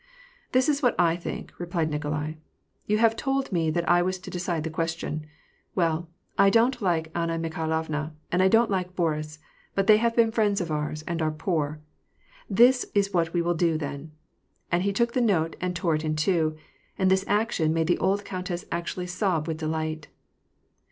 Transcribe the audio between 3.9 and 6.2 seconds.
was to decide the question. Well,